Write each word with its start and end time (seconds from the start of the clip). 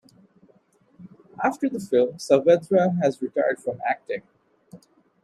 After 1.43 1.69
the 1.69 1.79
film, 1.79 2.13
Saavedra 2.17 2.99
has 3.03 3.21
retired 3.21 3.59
from 3.59 3.79
acting. 3.87 4.23